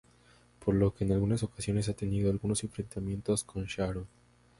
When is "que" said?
0.95-1.03